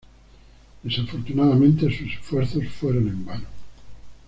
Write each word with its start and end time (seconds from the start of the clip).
Desafortunadamente 0.83 1.95
sus 1.95 2.11
esfuerzos 2.13 2.67
fueron 2.69 3.07
en 3.07 3.23
vano. 3.23 3.45